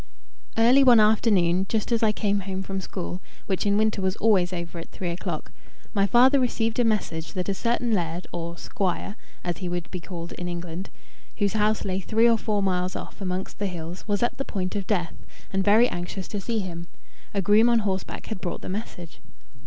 [0.57, 4.51] Early one afternoon, just as I came home from school, which in winter was always
[4.51, 5.51] over at three o'clock,
[5.93, 9.99] my father received a message that a certain laird, or squire as he would be
[9.99, 10.89] called in England
[11.37, 14.75] whose house lay three or four miles off amongst the hills, was at the point
[14.75, 15.13] of death,
[15.53, 16.87] and very anxious to see him:
[17.31, 19.21] a groom on horseback had brought the message.